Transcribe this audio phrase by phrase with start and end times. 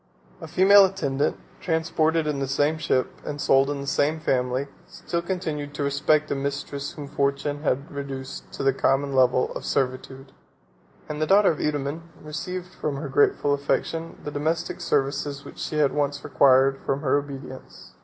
[0.41, 5.21] A female attendant, transported in the same ship, and sold in the same family, still
[5.21, 10.31] continued to respect a mistress whom fortune had reduced to the common level of servitude;
[11.07, 15.77] and the daughter of Eudaemon received from her grateful affection the domestic services which she
[15.77, 17.93] had once required from her obedience.